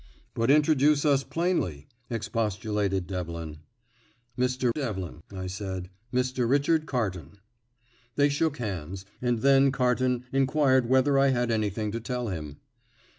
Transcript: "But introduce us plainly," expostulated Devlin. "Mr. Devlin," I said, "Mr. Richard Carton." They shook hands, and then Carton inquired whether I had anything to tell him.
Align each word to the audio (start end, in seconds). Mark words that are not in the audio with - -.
"But 0.33 0.49
introduce 0.49 1.05
us 1.05 1.23
plainly," 1.23 1.87
expostulated 2.09 3.05
Devlin. 3.05 3.59
"Mr. 4.35 4.71
Devlin," 4.73 5.21
I 5.31 5.45
said, 5.45 5.91
"Mr. 6.11 6.49
Richard 6.49 6.87
Carton." 6.87 7.33
They 8.15 8.27
shook 8.27 8.57
hands, 8.57 9.05
and 9.21 9.41
then 9.43 9.71
Carton 9.71 10.23
inquired 10.33 10.89
whether 10.89 11.19
I 11.19 11.27
had 11.27 11.51
anything 11.51 11.91
to 11.91 11.99
tell 11.99 12.29
him. 12.29 12.57